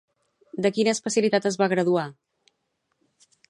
De 0.65 0.71
quina 0.77 0.95
especialitat 0.97 1.47
es 1.51 1.59
va 1.65 1.69
graduar? 1.75 2.09